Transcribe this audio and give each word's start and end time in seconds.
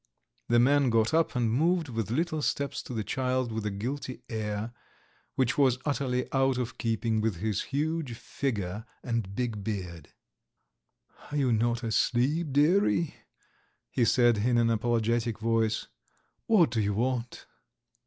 The 0.49 0.57
man 0.57 0.89
got 0.89 1.13
up 1.13 1.35
and 1.35 1.51
moved 1.51 1.87
with 1.87 2.09
little 2.09 2.41
steps 2.41 2.81
to 2.81 2.93
the 2.95 3.03
child 3.03 3.51
with 3.51 3.67
a 3.67 3.69
guilty 3.69 4.23
air, 4.29 4.73
which 5.35 5.59
was 5.59 5.77
utterly 5.85 6.27
out 6.33 6.57
of 6.57 6.79
keeping 6.79 7.21
with 7.21 7.35
his 7.35 7.65
huge 7.65 8.15
figure 8.17 8.85
and 9.03 9.35
big 9.35 9.63
beard. 9.63 10.11
"You 11.31 11.49
are 11.49 11.53
not 11.53 11.83
asleep, 11.83 12.47
dearie?" 12.51 13.13
he 13.91 14.03
said, 14.03 14.39
in 14.39 14.57
an 14.57 14.71
apologetic 14.71 15.37
voice. 15.37 15.85
"What 16.47 16.71
do 16.71 16.81
you 16.81 16.95
want?" 16.95 17.45